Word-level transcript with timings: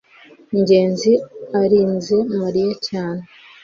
ngenzi 0.59 1.11
arinze 1.61 2.17
mariya 2.39 2.73
cyane 2.87 3.23